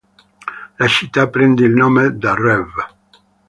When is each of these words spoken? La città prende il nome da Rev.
La 0.77 0.87
città 0.87 1.27
prende 1.29 1.63
il 1.63 1.73
nome 1.73 2.17
da 2.17 2.33
Rev. 2.33 2.69